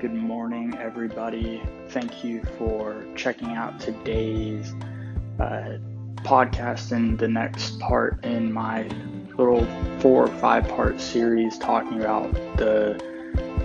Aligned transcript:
Good 0.00 0.14
morning, 0.14 0.78
everybody. 0.78 1.60
Thank 1.88 2.22
you 2.22 2.40
for 2.56 3.04
checking 3.16 3.54
out 3.54 3.80
today's 3.80 4.72
uh, 5.40 5.78
podcast 6.18 6.92
and 6.92 7.18
the 7.18 7.26
next 7.26 7.80
part 7.80 8.24
in 8.24 8.52
my 8.52 8.82
little 9.36 9.66
four 9.98 10.26
or 10.26 10.38
five 10.38 10.68
part 10.68 11.00
series 11.00 11.58
talking 11.58 12.00
about 12.00 12.32
the 12.58 13.02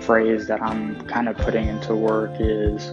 phrase 0.00 0.48
that 0.48 0.60
I'm 0.60 1.06
kind 1.06 1.28
of 1.28 1.36
putting 1.36 1.68
into 1.68 1.94
work 1.94 2.32
is 2.40 2.88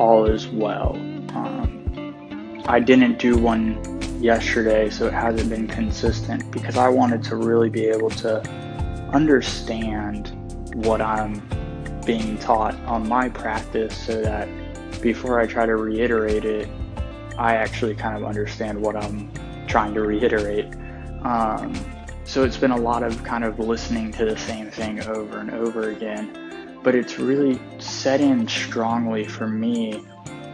all 0.00 0.28
is 0.28 0.48
well. 0.48 0.96
Um, 1.36 2.64
I 2.66 2.80
didn't 2.80 3.20
do 3.20 3.38
one 3.38 3.78
yesterday, 4.20 4.90
so 4.90 5.06
it 5.06 5.12
hasn't 5.12 5.50
been 5.50 5.68
consistent 5.68 6.50
because 6.50 6.76
I 6.76 6.88
wanted 6.88 7.22
to 7.24 7.36
really 7.36 7.70
be 7.70 7.84
able 7.84 8.10
to 8.10 8.40
understand 9.12 10.32
what 10.74 11.00
I'm 11.00 11.40
being 12.04 12.38
taught 12.38 12.74
on 12.80 13.08
my 13.08 13.28
practice 13.28 13.96
so 13.96 14.20
that 14.22 14.48
before 15.00 15.40
I 15.40 15.46
try 15.46 15.66
to 15.66 15.76
reiterate 15.76 16.44
it, 16.44 16.68
I 17.38 17.54
actually 17.54 17.94
kind 17.94 18.16
of 18.16 18.24
understand 18.24 18.80
what 18.80 18.96
I'm 18.96 19.30
trying 19.66 19.94
to 19.94 20.02
reiterate. 20.02 20.66
Um, 21.22 21.74
so 22.24 22.44
it's 22.44 22.56
been 22.56 22.70
a 22.70 22.76
lot 22.76 23.02
of 23.02 23.22
kind 23.24 23.44
of 23.44 23.58
listening 23.58 24.12
to 24.12 24.24
the 24.24 24.36
same 24.36 24.70
thing 24.70 25.04
over 25.06 25.38
and 25.38 25.50
over 25.50 25.90
again, 25.90 26.78
but 26.82 26.94
it's 26.94 27.18
really 27.18 27.60
set 27.78 28.20
in 28.20 28.46
strongly 28.48 29.24
for 29.24 29.46
me. 29.46 30.04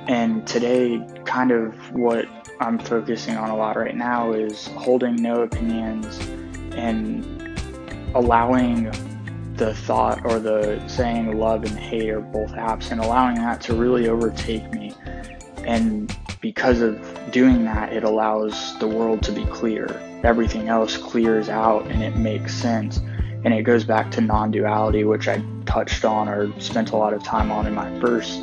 And 0.07 0.47
today, 0.47 1.05
kind 1.25 1.51
of 1.51 1.75
what 1.93 2.27
I'm 2.61 2.79
focusing 2.79 3.37
on 3.37 3.51
a 3.51 3.57
lot 3.57 3.77
right 3.77 3.95
now 3.95 4.33
is 4.33 4.67
holding 4.69 5.17
no 5.17 5.43
opinions 5.43 6.19
and 6.75 7.25
allowing 8.15 8.91
the 9.59 9.75
thought 9.75 10.25
or 10.25 10.39
the 10.39 10.81
saying 10.89 11.37
love 11.39 11.65
and 11.65 11.79
hate 11.79 12.11
are 12.11 12.21
both 12.21 12.55
absent, 12.55 13.01
allowing 13.01 13.35
that 13.37 13.61
to 13.63 13.75
really 13.75 14.09
overtake 14.09 14.73
me. 14.73 14.95
And 15.65 16.17
because 16.41 16.81
of 16.81 17.01
doing 17.33 17.65
that, 17.65 17.93
it 17.93 18.05
allows 18.05 18.79
the 18.79 18.87
world 18.87 19.23
to 19.25 19.33
be 19.33 19.45
clear. 19.47 20.01
Everything 20.25 20.69
else 20.69 20.97
clears 20.97 21.49
out 21.49 21.87
and 21.89 22.03
it 22.03 22.17
makes 22.17 22.55
sense. 22.55 22.99
And 23.45 23.53
it 23.53 23.63
goes 23.63 23.85
back 23.85 24.11
to 24.13 24.21
non 24.21 24.51
duality, 24.51 25.05
which 25.05 25.29
I 25.29 25.43
touched 25.67 26.05
on 26.05 26.29
or 26.29 26.59
spent 26.61 26.91
a 26.93 26.97
lot 26.97 27.13
of 27.13 27.23
time 27.23 27.51
on 27.51 27.67
in 27.67 27.75
my 27.75 28.01
first 28.01 28.43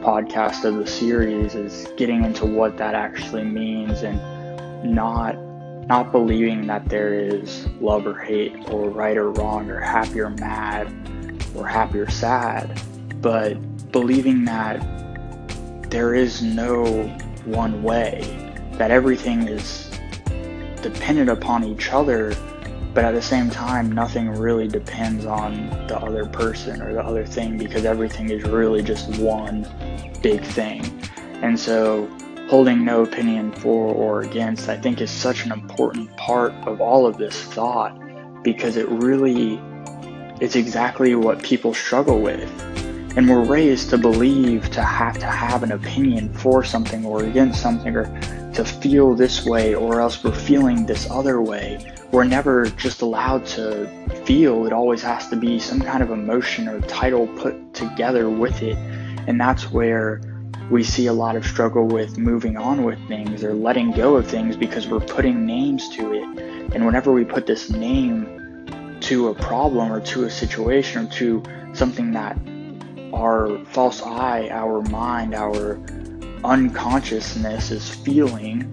podcast 0.00 0.64
of 0.64 0.76
the 0.76 0.86
series, 0.86 1.54
is 1.54 1.86
getting 1.96 2.24
into 2.24 2.44
what 2.44 2.76
that 2.78 2.94
actually 2.94 3.44
means 3.44 4.02
and 4.02 4.18
not 4.84 5.36
not 5.86 6.12
believing 6.12 6.66
that 6.66 6.88
there 6.88 7.14
is 7.14 7.66
love 7.80 8.06
or 8.06 8.18
hate 8.18 8.54
or 8.70 8.88
right 8.88 9.16
or 9.16 9.30
wrong 9.32 9.70
or 9.70 9.80
happy 9.80 10.20
or 10.20 10.30
mad 10.30 10.86
or 11.54 11.66
happy 11.66 11.98
or 11.98 12.10
sad, 12.10 12.80
but 13.20 13.54
believing 13.92 14.44
that 14.44 14.80
there 15.90 16.14
is 16.14 16.42
no 16.42 16.84
one 17.44 17.82
way, 17.82 18.22
that 18.72 18.90
everything 18.90 19.46
is 19.46 19.90
dependent 20.82 21.30
upon 21.30 21.64
each 21.64 21.92
other, 21.92 22.34
but 22.94 23.04
at 23.04 23.14
the 23.14 23.22
same 23.22 23.50
time, 23.50 23.92
nothing 23.92 24.30
really 24.30 24.68
depends 24.68 25.26
on 25.26 25.68
the 25.86 25.98
other 25.98 26.26
person 26.26 26.80
or 26.82 26.92
the 26.92 27.02
other 27.02 27.26
thing 27.26 27.58
because 27.58 27.84
everything 27.84 28.30
is 28.30 28.42
really 28.44 28.82
just 28.82 29.08
one 29.18 29.66
big 30.22 30.42
thing. 30.42 30.82
And 31.42 31.58
so 31.58 32.08
holding 32.48 32.84
no 32.84 33.02
opinion 33.02 33.52
for 33.52 33.94
or 33.94 34.22
against, 34.22 34.68
I 34.68 34.76
think 34.76 35.00
is 35.00 35.10
such 35.10 35.44
an 35.44 35.52
important 35.52 36.14
part 36.16 36.52
of 36.66 36.80
all 36.80 37.06
of 37.06 37.16
this 37.16 37.42
thought 37.42 37.98
because 38.42 38.76
it 38.76 38.88
really 38.88 39.60
it's 40.40 40.56
exactly 40.56 41.14
what 41.14 41.42
people 41.42 41.72
struggle 41.72 42.20
with. 42.20 42.50
And 43.16 43.28
we're 43.28 43.44
raised 43.44 43.90
to 43.90 43.98
believe 43.98 44.68
to 44.72 44.82
have 44.82 45.18
to 45.20 45.26
have 45.26 45.62
an 45.62 45.72
opinion 45.72 46.34
for 46.34 46.64
something 46.64 47.04
or 47.04 47.22
against 47.22 47.62
something 47.62 47.94
or 47.94 48.04
to 48.54 48.64
feel 48.64 49.14
this 49.14 49.46
way 49.46 49.74
or 49.74 50.00
else 50.00 50.22
we're 50.24 50.34
feeling 50.34 50.84
this 50.84 51.08
other 51.10 51.40
way. 51.40 51.94
We're 52.10 52.24
never 52.24 52.66
just 52.66 53.02
allowed 53.02 53.46
to 53.46 53.86
feel. 54.24 54.66
It 54.66 54.72
always 54.72 55.02
has 55.02 55.28
to 55.28 55.36
be 55.36 55.60
some 55.60 55.80
kind 55.80 56.02
of 56.02 56.10
emotion 56.10 56.68
or 56.68 56.80
title 56.82 57.28
put 57.38 57.72
together 57.72 58.28
with 58.28 58.62
it. 58.62 58.76
And 59.28 59.40
that's 59.40 59.70
where 59.70 60.20
we 60.70 60.82
see 60.82 61.06
a 61.06 61.12
lot 61.12 61.36
of 61.36 61.44
struggle 61.44 61.86
with 61.86 62.16
moving 62.18 62.56
on 62.56 62.84
with 62.84 62.98
things 63.06 63.44
or 63.44 63.52
letting 63.54 63.92
go 63.92 64.16
of 64.16 64.26
things 64.26 64.56
because 64.56 64.86
we're 64.86 65.00
putting 65.00 65.44
names 65.44 65.88
to 65.90 66.12
it. 66.14 66.24
And 66.74 66.86
whenever 66.86 67.12
we 67.12 67.24
put 67.24 67.46
this 67.46 67.70
name 67.70 68.98
to 69.00 69.28
a 69.28 69.34
problem 69.34 69.92
or 69.92 70.00
to 70.00 70.24
a 70.24 70.30
situation 70.30 71.06
or 71.06 71.10
to 71.12 71.42
something 71.74 72.12
that 72.12 72.38
our 73.12 73.62
false 73.66 74.02
eye, 74.02 74.48
our 74.50 74.82
mind, 74.82 75.34
our 75.34 75.78
unconsciousness 76.44 77.70
is 77.70 77.88
feeling, 77.88 78.70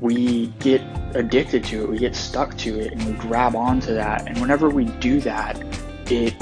we 0.00 0.46
get 0.60 0.80
addicted 1.14 1.64
to 1.64 1.82
it, 1.82 1.88
we 1.88 1.98
get 1.98 2.16
stuck 2.16 2.56
to 2.58 2.78
it, 2.80 2.92
and 2.92 3.04
we 3.04 3.12
grab 3.12 3.54
onto 3.54 3.94
that. 3.94 4.26
And 4.26 4.40
whenever 4.40 4.68
we 4.70 4.86
do 4.86 5.20
that, 5.20 5.62
it 6.10 6.38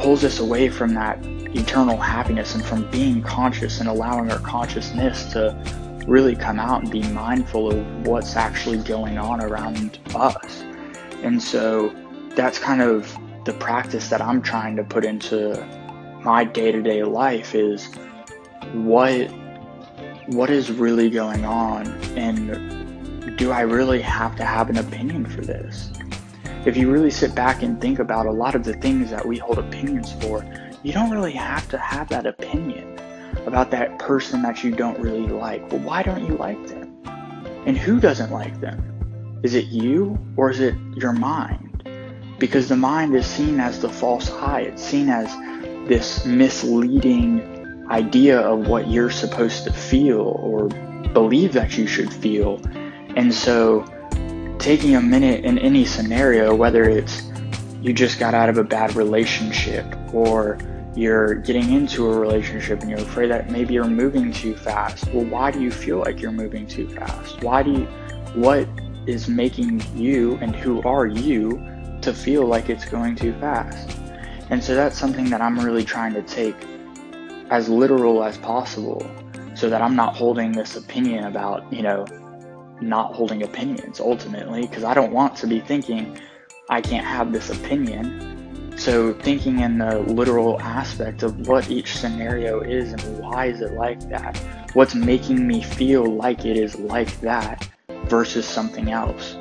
pulls 0.00 0.24
us 0.24 0.38
away 0.38 0.68
from 0.68 0.94
that 0.94 1.18
eternal 1.54 1.96
happiness 1.96 2.54
and 2.54 2.64
from 2.64 2.88
being 2.90 3.22
conscious 3.22 3.80
and 3.80 3.88
allowing 3.88 4.30
our 4.30 4.38
consciousness 4.40 5.24
to 5.32 5.56
really 6.06 6.34
come 6.34 6.58
out 6.58 6.82
and 6.82 6.90
be 6.90 7.02
mindful 7.08 7.70
of 7.70 8.06
what's 8.06 8.36
actually 8.36 8.78
going 8.78 9.18
on 9.18 9.42
around 9.42 9.98
us. 10.14 10.62
And 11.22 11.42
so 11.42 11.94
that's 12.34 12.58
kind 12.58 12.80
of 12.80 13.16
the 13.44 13.52
practice 13.54 14.08
that 14.08 14.20
I'm 14.20 14.42
trying 14.42 14.76
to 14.76 14.84
put 14.84 15.04
into 15.04 15.56
my 16.22 16.44
day-to-day 16.44 17.02
life 17.04 17.54
is 17.54 17.88
what 18.72 19.30
what 20.26 20.50
is 20.50 20.70
really 20.70 21.10
going 21.10 21.44
on 21.44 21.86
and 22.16 23.36
do 23.36 23.50
I 23.50 23.62
really 23.62 24.00
have 24.02 24.36
to 24.36 24.44
have 24.44 24.68
an 24.70 24.78
opinion 24.78 25.24
for 25.24 25.40
this? 25.40 25.90
If 26.66 26.76
you 26.76 26.90
really 26.90 27.10
sit 27.10 27.34
back 27.34 27.62
and 27.62 27.80
think 27.80 27.98
about 27.98 28.26
a 28.26 28.30
lot 28.30 28.54
of 28.54 28.64
the 28.64 28.74
things 28.74 29.10
that 29.10 29.26
we 29.26 29.38
hold 29.38 29.58
opinions 29.58 30.12
for, 30.20 30.44
you 30.82 30.92
don't 30.92 31.10
really 31.10 31.32
have 31.32 31.68
to 31.68 31.78
have 31.78 32.08
that 32.08 32.26
opinion 32.26 32.98
about 33.46 33.70
that 33.70 33.98
person 33.98 34.42
that 34.42 34.64
you 34.64 34.70
don't 34.70 34.98
really 34.98 35.26
like. 35.26 35.70
Well, 35.70 35.80
why 35.80 36.02
don't 36.02 36.26
you 36.26 36.36
like 36.36 36.66
them? 36.68 36.96
And 37.66 37.76
who 37.76 38.00
doesn't 38.00 38.30
like 38.30 38.60
them? 38.60 39.40
Is 39.42 39.54
it 39.54 39.66
you 39.66 40.18
or 40.36 40.50
is 40.50 40.60
it 40.60 40.74
your 40.96 41.12
mind? 41.12 41.82
Because 42.38 42.68
the 42.68 42.76
mind 42.76 43.14
is 43.14 43.26
seen 43.26 43.60
as 43.60 43.80
the 43.80 43.88
false 43.90 44.30
eye, 44.30 44.60
it's 44.62 44.82
seen 44.82 45.08
as 45.10 45.26
this 45.86 46.24
misleading 46.24 47.86
idea 47.90 48.40
of 48.40 48.66
what 48.68 48.88
you're 48.88 49.10
supposed 49.10 49.64
to 49.64 49.72
feel 49.72 50.20
or 50.20 50.68
believe 51.12 51.52
that 51.52 51.76
you 51.76 51.86
should 51.86 52.12
feel. 52.12 52.60
And 53.16 53.34
so, 53.34 53.84
taking 54.58 54.94
a 54.96 55.02
minute 55.02 55.44
in 55.44 55.58
any 55.58 55.84
scenario, 55.84 56.54
whether 56.54 56.84
it's 56.84 57.29
you 57.80 57.92
just 57.92 58.18
got 58.18 58.34
out 58.34 58.48
of 58.48 58.58
a 58.58 58.64
bad 58.64 58.94
relationship 58.94 59.86
or 60.12 60.58
you're 60.94 61.34
getting 61.36 61.72
into 61.72 62.10
a 62.10 62.18
relationship 62.18 62.80
and 62.80 62.90
you're 62.90 63.00
afraid 63.00 63.30
that 63.30 63.50
maybe 63.50 63.74
you're 63.74 63.84
moving 63.84 64.32
too 64.32 64.54
fast. 64.56 65.06
Well, 65.14 65.24
why 65.24 65.50
do 65.50 65.60
you 65.60 65.70
feel 65.70 65.98
like 65.98 66.20
you're 66.20 66.32
moving 66.32 66.66
too 66.66 66.88
fast? 66.88 67.42
Why 67.42 67.62
do 67.62 67.70
you, 67.70 67.84
what 68.34 68.68
is 69.06 69.28
making 69.28 69.82
you 69.96 70.36
and 70.42 70.54
who 70.54 70.82
are 70.82 71.06
you 71.06 71.52
to 72.02 72.12
feel 72.12 72.44
like 72.44 72.68
it's 72.68 72.84
going 72.84 73.16
too 73.16 73.32
fast? 73.40 73.96
And 74.50 74.62
so 74.62 74.74
that's 74.74 74.98
something 74.98 75.30
that 75.30 75.40
I'm 75.40 75.58
really 75.58 75.84
trying 75.84 76.12
to 76.14 76.22
take 76.22 76.56
as 77.50 77.68
literal 77.68 78.22
as 78.24 78.36
possible 78.38 79.08
so 79.54 79.70
that 79.70 79.80
I'm 79.80 79.96
not 79.96 80.16
holding 80.16 80.52
this 80.52 80.76
opinion 80.76 81.24
about, 81.24 81.72
you 81.72 81.82
know, 81.82 82.04
not 82.80 83.14
holding 83.14 83.42
opinions 83.42 84.00
ultimately, 84.00 84.62
because 84.62 84.84
I 84.84 84.92
don't 84.94 85.12
want 85.12 85.36
to 85.36 85.46
be 85.46 85.60
thinking 85.60 86.18
I 86.70 86.80
can't 86.80 87.06
have 87.06 87.32
this 87.32 87.50
opinion 87.50 88.30
so 88.80 89.12
thinking 89.12 89.58
in 89.58 89.76
the 89.76 89.98
literal 89.98 90.58
aspect 90.58 91.22
of 91.22 91.46
what 91.46 91.70
each 91.70 91.96
scenario 91.96 92.62
is 92.62 92.94
and 92.94 93.18
why 93.18 93.44
is 93.44 93.60
it 93.60 93.74
like 93.74 94.00
that? 94.08 94.38
What's 94.72 94.94
making 94.94 95.46
me 95.46 95.62
feel 95.62 96.06
like 96.06 96.46
it 96.46 96.56
is 96.56 96.76
like 96.76 97.20
that 97.20 97.68
versus 98.04 98.46
something 98.46 98.90
else? 98.90 99.34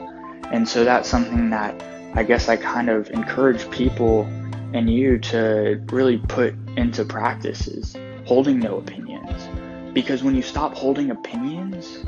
And 0.51 0.67
so 0.67 0.83
that's 0.83 1.07
something 1.07 1.51
that 1.51 1.81
I 2.15 2.23
guess 2.23 2.49
I 2.49 2.57
kind 2.57 2.89
of 2.89 3.11
encourage 3.11 3.71
people 3.71 4.23
and 4.73 4.89
you 4.89 5.17
to 5.19 5.81
really 5.89 6.17
put 6.17 6.53
into 6.75 7.05
practice 7.05 7.65
is 7.65 7.95
holding 8.25 8.59
no 8.59 8.79
opinions. 8.79 9.47
Because 9.93 10.21
when 10.21 10.35
you 10.35 10.41
stop 10.41 10.73
holding 10.73 11.11
opinions, 11.11 12.03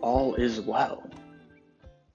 all 0.00 0.34
is 0.36 0.62
well. 0.62 1.07